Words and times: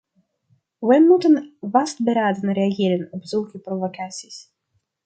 We 0.81 0.99
moeten 0.99 1.53
vastberaden 1.59 2.53
reageren 2.53 3.07
op 3.11 3.25
zulke 3.25 3.57
provocaties. 3.59 4.51